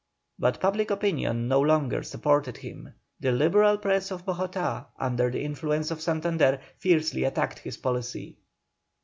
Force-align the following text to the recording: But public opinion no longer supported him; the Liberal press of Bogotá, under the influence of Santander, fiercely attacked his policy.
But 0.39 0.59
public 0.59 0.89
opinion 0.89 1.47
no 1.47 1.61
longer 1.61 2.01
supported 2.01 2.57
him; 2.57 2.95
the 3.19 3.31
Liberal 3.31 3.77
press 3.77 4.09
of 4.09 4.25
Bogotá, 4.25 4.87
under 4.97 5.29
the 5.29 5.43
influence 5.43 5.91
of 5.91 6.01
Santander, 6.01 6.59
fiercely 6.79 7.23
attacked 7.23 7.59
his 7.59 7.77
policy. 7.77 8.37